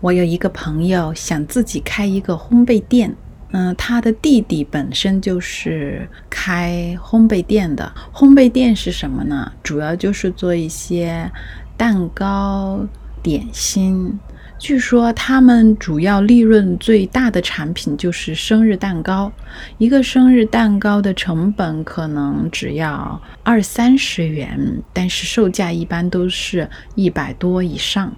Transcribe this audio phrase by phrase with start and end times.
[0.00, 3.14] 我有一个朋友想自己开一个烘焙店，
[3.50, 7.92] 嗯，他的弟弟本身就是开烘焙店的。
[8.12, 9.52] 烘焙店是什么呢？
[9.62, 11.30] 主要就是做一些
[11.76, 12.80] 蛋糕、
[13.22, 14.18] 点心。
[14.58, 19.30] 据说他们主要利润最大的产品就是生日蛋糕，
[19.78, 28.10] 一个生日蛋糕的成本可能只要二三十元，但是售价一般都是一百多以上。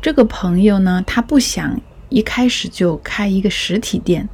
[0.00, 4.28] 这个朋友呢，他不想一开始就开一个实体店，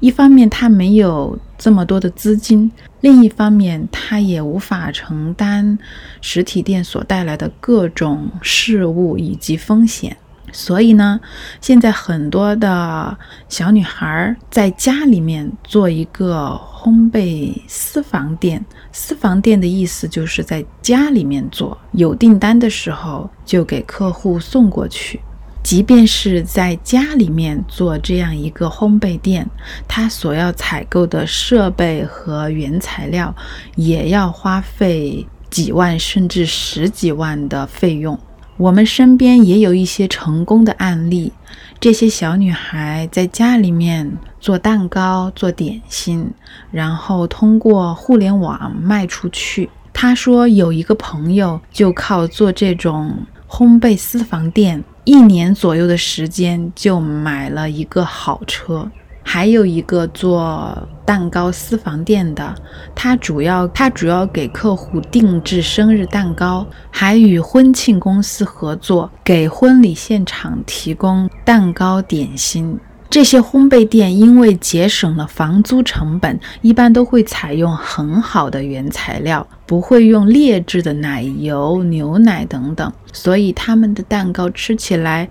[0.00, 5.78] 一方面他没有这么多的资金，另一方面他也无法承担
[6.20, 10.16] 实体店所带来的各种事物以及风险。
[10.52, 11.20] 所以呢，
[11.60, 13.16] 现在很多的
[13.48, 18.64] 小女孩在家里面做一个烘焙私房店。
[18.92, 25.20] 私房店的意思就是在家里面做，有订单的时候就给客户送过去。
[25.62, 29.44] 即便是在家里面做这样一个烘焙店，
[29.88, 33.34] 它所要采购的设备和原材料
[33.74, 38.16] 也要花费几万甚至十几万的费用。
[38.56, 41.30] 我们身边也有一些成功的案例，
[41.78, 46.30] 这些小女孩在家里面做蛋糕、做点心，
[46.70, 49.68] 然后通过互联网卖出去。
[49.92, 53.14] 她说有一个朋友就靠做这种
[53.46, 58.90] 烘焙私房店，一年左右的时间就买了一个好车。
[59.36, 62.54] 还有一个做蛋糕私房店的，
[62.94, 72.80] 他主要他主要给客户定制生日蛋糕，还与婚庆公司合作，给婚礼现场提供蛋糕点心。
[73.10, 85.28] 这些烘焙店因为节省了房租成本，一般都会采用很好的原材料，不会用劣质的奶油、牛奶等等，所以他们的蛋糕吃起来。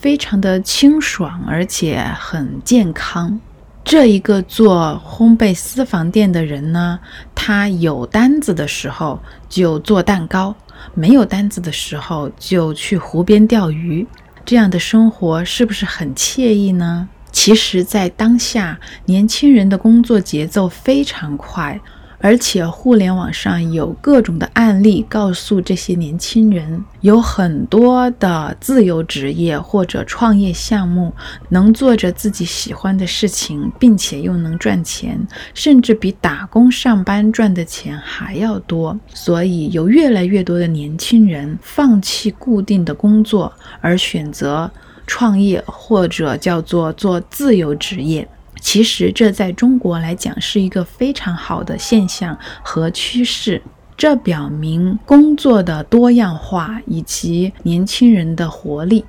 [0.00, 3.40] 非常的清爽，而且很健康。
[3.88, 7.00] 这一个做烘焙私房店的人呢，
[7.34, 9.18] 他有单子的时候
[9.48, 10.54] 就做蛋糕，
[10.92, 14.06] 没有单子的时候就去湖边钓鱼。
[14.44, 17.08] 这样的生活是不是很惬意呢？
[17.32, 21.80] 其实，在当下，年轻人的工作节奏非常快。
[22.20, 31.12] 而且互联网上有各种的案例，告诉这些年轻人，有很多的自由职业或者创业项目，
[31.50, 35.24] 能做着自己喜欢的事情，并且又能赚钱，
[35.54, 38.98] 甚至比打工上班赚的钱还要多。
[39.14, 44.70] 所以有越来越多的年轻人放弃固定的工作，而选择
[45.06, 48.28] 创业或者叫做做自由职业。
[48.60, 53.62] 其实这在中国来讲是一个非常好的现象和趋势，
[53.96, 59.04] 这表明工作的多样化以及年轻人的活力。